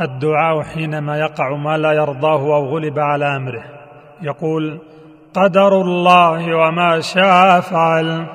[0.00, 3.64] الدعاء حينما يقع ما لا يرضاه أو غلب على أمره.
[4.22, 4.78] يقول
[5.34, 8.26] قدر الله وما شاء فعل.